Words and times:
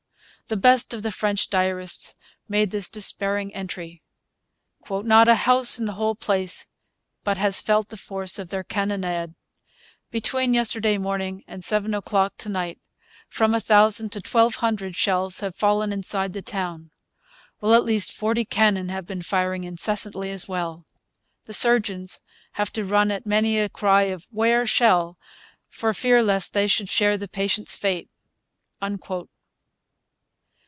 The 0.47 0.57
best 0.57 0.93
of 0.93 1.01
the 1.01 1.11
French 1.13 1.49
diarists 1.49 2.17
made 2.49 2.71
this 2.71 2.89
despairing 2.89 3.55
entry: 3.55 4.01
'Not 4.89 5.29
a 5.29 5.35
house 5.47 5.79
in 5.79 5.85
the 5.85 5.93
whole 5.93 6.13
place 6.13 6.67
but 7.23 7.37
has 7.37 7.61
felt 7.61 7.87
the 7.87 7.95
force 7.95 8.37
of 8.37 8.49
their 8.49 8.61
cannonade. 8.65 9.33
Between 10.09 10.53
yesterday 10.53 10.97
morning 10.97 11.45
and 11.47 11.63
seven 11.63 11.93
o'clock 11.93 12.35
to 12.39 12.49
night 12.49 12.81
from 13.29 13.53
a 13.55 13.61
thousand 13.61 14.09
to 14.11 14.19
twelve 14.19 14.55
hundred 14.55 14.93
shells 14.97 15.39
have 15.39 15.55
fallen 15.55 15.93
inside 15.93 16.33
the 16.33 16.41
town, 16.41 16.91
while 17.59 17.73
at 17.73 17.85
least 17.85 18.11
forty 18.11 18.43
cannon 18.43 18.89
have 18.89 19.07
been 19.07 19.21
firing 19.21 19.63
incessantly 19.63 20.31
as 20.31 20.49
well. 20.49 20.85
The 21.45 21.53
surgeons 21.53 22.19
have 22.53 22.73
to 22.73 22.83
run 22.83 23.09
at 23.09 23.25
many 23.25 23.57
a 23.57 23.69
cry 23.69 24.01
of 24.09 24.27
'Ware 24.31 24.67
Shell! 24.67 25.17
for 25.69 25.93
fear 25.93 26.21
lest 26.21 26.53
they 26.53 26.67
should 26.67 26.89
share 26.89 27.17
the 27.17 27.29
patients' 27.29 27.77
fate.' 27.77 28.09